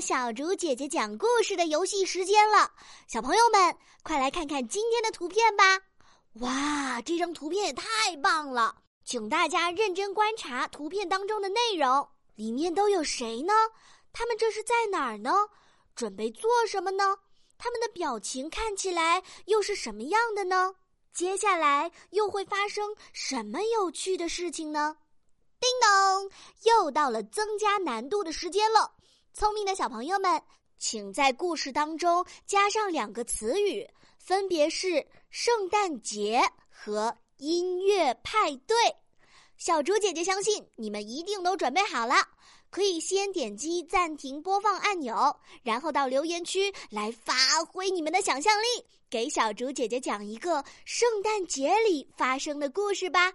[0.00, 2.70] 小竹姐姐讲故事的游戏时间了，
[3.08, 5.80] 小朋友们，快来看看今天的图片吧！
[6.34, 13.52] 哇，这张图片也太棒了，请大家认真观察图片当中的内容，里面都有谁呢？
[14.12, 15.32] 他们这是在哪儿呢？
[15.96, 17.16] 准备做什么呢？
[17.56, 20.76] 他们的表情看起来又是什么样的呢？
[21.12, 24.96] 接下来又会发生什么有趣的事情呢？
[25.58, 26.30] 叮咚，
[26.70, 28.92] 又到了增加难度的时间了。
[29.38, 30.42] 聪明的小朋友们，
[30.78, 33.88] 请在故事当中加上两个词语，
[34.18, 38.76] 分别是圣诞节和音乐派对。
[39.56, 42.16] 小竹姐姐相信你们一定都准备好了，
[42.68, 45.14] 可以先点击暂停播放按钮，
[45.62, 53.32] 然后到留言区来发挥你们的想象力，给小竹姐姐讲一个圣诞节里发生的故事吧。